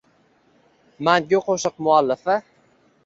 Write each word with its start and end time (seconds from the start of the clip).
Mangu 1.07 1.43
qo‘shiq 1.49 1.77
muallifi 1.89 2.39